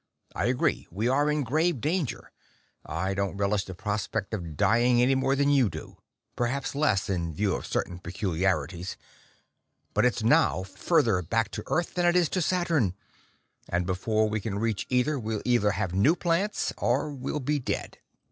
I 0.33 0.45
agree 0.45 0.87
we 0.89 1.07
are 1.07 1.29
in 1.29 1.43
grave 1.43 1.79
danger. 1.79 2.31
I 2.83 3.13
don't 3.13 3.37
relish 3.37 3.65
the 3.65 3.75
prospect 3.75 4.33
of 4.33 4.57
dying 4.57 4.99
any 4.99 5.13
more 5.13 5.35
than 5.35 5.51
you 5.51 5.69
do 5.69 5.99
perhaps 6.35 6.73
less, 6.73 7.07
in 7.07 7.35
view 7.35 7.53
of 7.55 7.67
certain 7.67 7.99
peculiarities! 7.99 8.97
But 9.93 10.05
it's 10.05 10.23
now 10.23 10.63
further 10.63 11.21
back 11.21 11.51
to 11.51 11.63
Earth 11.67 11.93
than 11.93 12.07
it 12.07 12.15
is 12.15 12.29
to 12.29 12.41
Saturn. 12.41 12.95
And 13.69 13.85
before 13.85 14.27
we 14.27 14.39
can 14.41 14.57
reach 14.57 14.87
either, 14.89 15.19
we'll 15.19 15.43
have 15.71 15.93
new 15.93 16.15
plants 16.15 16.73
or 16.79 17.11
we'll 17.11 17.39
be 17.39 17.59
dead!" 17.59 17.99